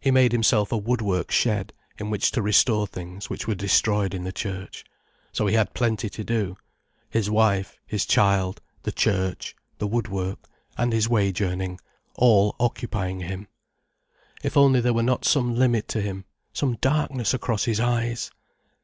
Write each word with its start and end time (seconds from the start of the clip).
He 0.00 0.10
made 0.10 0.32
himself 0.32 0.72
a 0.72 0.76
woodwork 0.76 1.30
shed, 1.30 1.72
in 1.96 2.10
which 2.10 2.32
to 2.32 2.42
restore 2.42 2.88
things 2.88 3.30
which 3.30 3.46
were 3.46 3.54
destroyed 3.54 4.12
in 4.12 4.24
the 4.24 4.32
church. 4.32 4.82
So 5.30 5.46
he 5.46 5.54
had 5.54 5.74
plenty 5.74 6.10
to 6.10 6.24
do: 6.24 6.56
his 7.08 7.30
wife, 7.30 7.78
his 7.86 8.04
child, 8.04 8.60
the 8.82 8.90
church, 8.90 9.54
the 9.78 9.86
woodwork, 9.86 10.48
and 10.76 10.92
his 10.92 11.08
wage 11.08 11.40
earning, 11.40 11.78
all 12.16 12.56
occupying 12.58 13.20
him. 13.20 13.46
If 14.42 14.56
only 14.56 14.80
there 14.80 14.92
were 14.92 15.04
not 15.04 15.24
some 15.24 15.54
limit 15.54 15.86
to 15.90 16.00
him, 16.00 16.24
some 16.52 16.74
darkness 16.80 17.32
across 17.32 17.62
his 17.64 17.78
eyes! 17.78 18.32